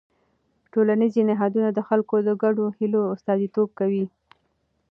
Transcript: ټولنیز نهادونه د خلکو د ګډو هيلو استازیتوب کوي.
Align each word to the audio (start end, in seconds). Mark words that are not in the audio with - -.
ټولنیز 0.73 1.13
نهادونه 1.29 1.69
د 1.73 1.79
خلکو 1.87 2.15
د 2.27 2.29
ګډو 2.43 2.65
هيلو 2.77 3.01
استازیتوب 3.15 3.69
کوي. 3.79 4.05